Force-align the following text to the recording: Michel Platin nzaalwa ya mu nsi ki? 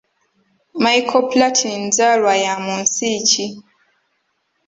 Michel 0.83 1.23
Platin 1.31 1.77
nzaalwa 1.87 2.33
ya 2.45 2.53
mu 2.65 2.73
nsi 2.83 3.11
ki? 3.29 3.47